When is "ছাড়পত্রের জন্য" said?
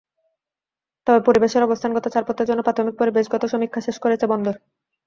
2.07-2.61